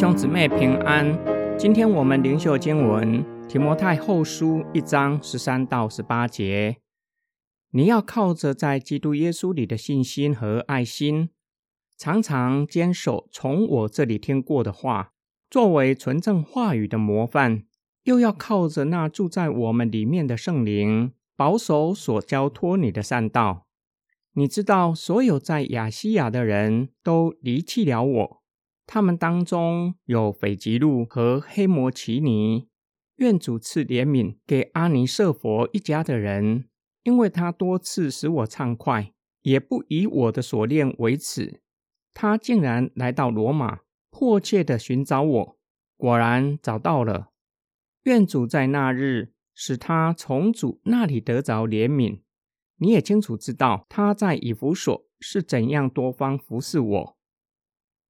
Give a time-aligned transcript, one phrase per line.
[0.00, 1.14] 兄姊妹平安。
[1.58, 6.78] 今天我们灵修经文提摩太后书一章十三到十八节。
[7.72, 11.28] 你要靠着在基督耶稣里的信心和爱心，
[11.98, 15.12] 常常坚守从我这里听过的话，
[15.50, 17.64] 作为纯正话语的模范；
[18.04, 23.66] 又要靠着那住在我们里面的圣灵，保守所交托你的善道。
[24.32, 28.39] 你知道，所有在亚细亚的人都离弃了我。
[28.92, 32.66] 他们当中有斐吉路和黑摩奇尼，
[33.18, 36.68] 愿主赐怜悯给阿尼瑟佛一家的人，
[37.04, 39.12] 因为他多次使我畅快，
[39.42, 41.62] 也不以我的所恋为耻。
[42.12, 45.58] 他竟然来到罗马，迫切的寻找我，
[45.96, 47.30] 果然找到了。
[48.02, 52.22] 愿主在那日使他从主那里得着怜悯。
[52.78, 57.19] 你也清楚知道他在以弗所是怎样多方服侍我。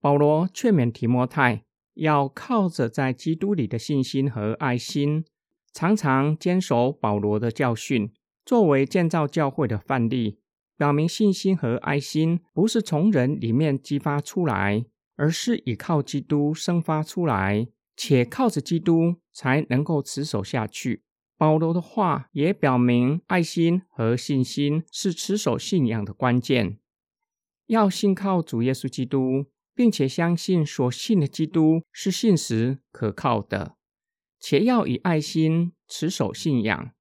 [0.01, 5.27] 保罗劝勉提摩太，要靠着在基督里的信心和爱心，
[5.75, 8.11] 常常坚守保罗的教训，
[8.47, 10.39] 作为建造教会的范例，
[10.79, 21.03] 表明信心和爱心不是从人里面激发出来，而是依靠基督生发出来，且靠着基督才能够持守下去。
[21.37, 26.79] 保罗的话也表明，爱心和信心是持守信仰的关键，
[27.67, 29.45] 要信靠主耶稣基督。
[29.75, 33.77] 并且相信所信的基督是信实可靠的，
[34.39, 36.93] 且要以爱心持守信仰。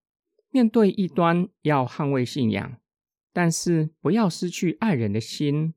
[0.52, 2.78] 面对异端，要捍卫信仰，
[3.32, 5.74] 但是不要失去爱人的心。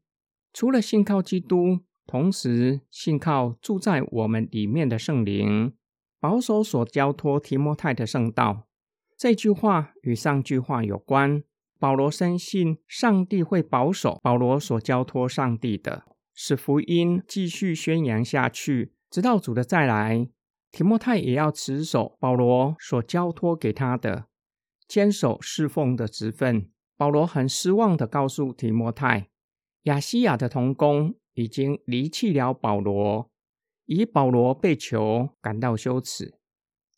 [0.52, 5.74] 除了信靠基督，同时信靠住在我们里面的圣灵，
[6.18, 8.68] 保守所交托提摩太的圣道。
[9.16, 11.44] 这句话与上句话有关。
[11.78, 16.04] 保罗深信上帝会保守保罗所交托上帝的。
[16.34, 20.28] 使福音继续宣扬下去，直到主的再来。
[20.70, 24.26] 提摩太也要持守保罗所交托给他的，
[24.88, 26.70] 坚守侍奉的职分。
[26.96, 29.28] 保罗很失望的告诉提摩太，
[29.82, 33.30] 亚西亚的童工已经离弃了保罗，
[33.84, 36.38] 以保罗被囚感到羞耻。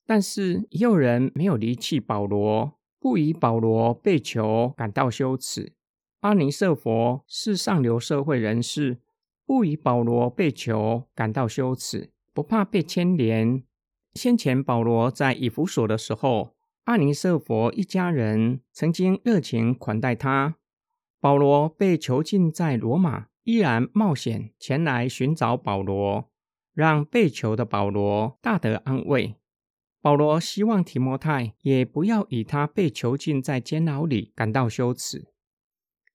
[0.06, 5.72] 但是也有人没有离弃保罗，不以保罗被囚感到羞耻。
[6.20, 9.00] 阿尼瑟佛是上流社会人士。
[9.46, 13.62] 不以保罗被囚感到羞耻，不怕被牵连。
[14.14, 20.56] 先前保罗在以弗所的时候，阿尼瑟佛一家人曾经热情款待他。
[21.20, 26.30] 保罗被囚禁在罗马，依然冒险前来寻找保罗，
[26.72, 29.36] 让被囚的保罗大得安慰。
[30.00, 35.28] 保罗希望提摩太也不要以他被囚禁在监牢里感到羞耻。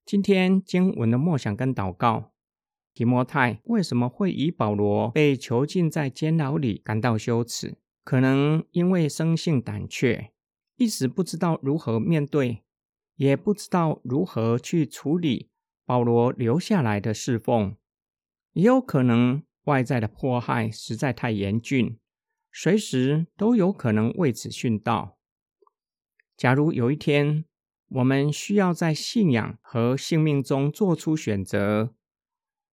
[0.06, 2.32] 今天经文的默想跟祷告。
[3.00, 7.78] 提摩太为什么会以保罗被囚禁在监牢里感到羞耻？
[8.04, 10.34] 可能因为生性胆怯，
[10.76, 12.62] 一时不知道如何面对，
[13.16, 15.48] 也不知道如何去处理
[15.86, 17.78] 保罗留下来的侍奉。
[18.52, 21.98] 也有可能外在的迫害实在太严峻，
[22.52, 25.18] 随时都有可能为此殉道。
[26.36, 27.46] 假如有一天
[27.88, 31.94] 我们需要在信仰和性命中做出选择，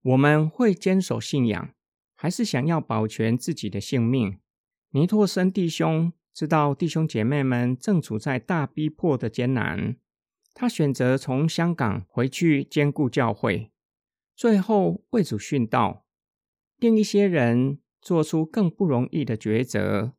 [0.07, 1.73] 我们会坚守信仰，
[2.15, 4.39] 还是想要保全自己的性命？
[4.91, 9.97] 尼托森弟兄知道弟兄姐妹们正处在大逼迫的艰难，
[10.53, 13.73] 他选择从香港回去兼顾教会，
[14.33, 16.05] 最后为主殉道。
[16.77, 20.13] 另一些人做出更不容易的抉择，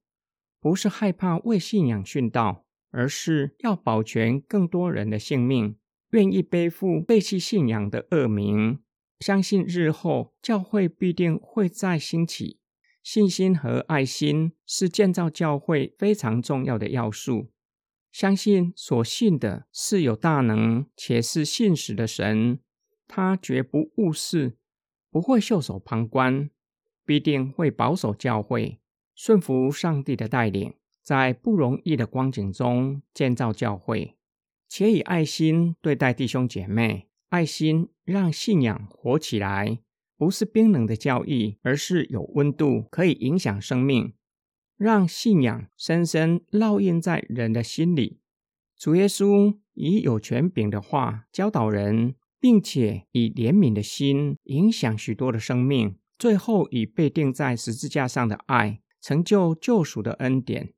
[0.60, 5.78] 不是害怕为信仰殉道，而是要保全更多人的性命，
[6.10, 8.80] 愿意背负背弃信仰的恶名。
[9.20, 12.60] 相信日后教会必定会再兴起，
[13.02, 17.50] 信心和爱心是建造教会非常重要的要素。
[18.12, 22.60] 相信所信的是有大能且是信实的神，
[23.06, 24.56] 他绝不误事，
[25.10, 26.48] 不会袖手旁观，
[27.04, 28.80] 必定会保守教会，
[29.14, 34.16] 顺服上帝的带领，在不容易的光景中建造教会，
[34.68, 37.07] 且以爱心对待弟兄姐妹。
[37.28, 39.80] 爱心让信仰活起来，
[40.16, 44.14] 不是冰冷的教义，而是有温度，可以影响生命，
[44.76, 48.20] 让信仰深深烙印在人的心里。
[48.76, 60.72] 主耶稣以有权柄的话教导人，并且以怜悯的心影响许多的生命，最后以被钉在十字架上的爱成就救赎的恩典。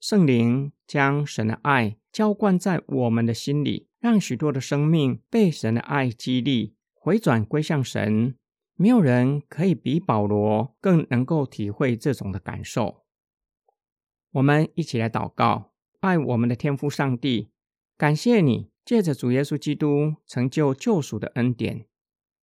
[0.00, 3.87] 圣灵将神的爱浇灌在我们的心里。
[4.00, 8.36] 让许多的生命被神的爱激励，回转归向神，
[8.74, 13.04] 没有人可以比保罗更能够体会这种的感受。
[14.32, 17.50] 我们一起来祷告，爱我们的天父上帝，
[17.96, 21.86] 感谢你借着主耶稣基督成就救赎的恩典，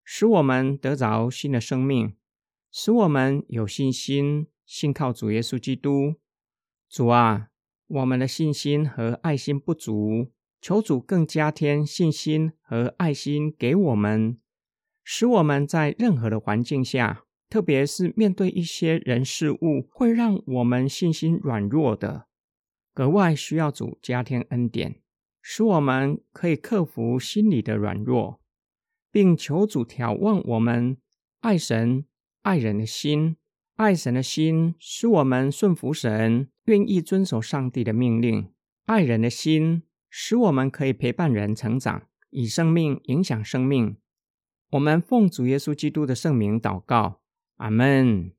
[0.04, 2.18] 使我们得着新的生命，
[2.72, 6.16] 使我们有信心信靠主耶稣基督。
[6.90, 7.50] 主啊，
[7.88, 10.32] 我们的信心和爱心不足，
[10.66, 14.40] 求主更加添信心和爱心给我们。
[15.04, 22.26] 使我们在任何的环境下，特别是面对一些人事物会让我们信心软弱的，
[22.96, 25.04] 格外需要主加添恩典，
[25.40, 28.42] 使我们可以克服心理的软弱，
[29.12, 30.98] 并求主眺望我们
[31.42, 32.06] 爱神
[32.42, 33.38] 爱人的心。
[33.76, 38.46] 爱神的心使我们顺服神，愿意遵守上帝的命令；
[38.86, 39.84] 爱人的心
[40.18, 43.98] 使我们可以陪伴人成长，以生命影响生命。
[44.70, 47.20] 我们奉主耶稣基督的圣名祷告，
[47.58, 48.32] 阿门。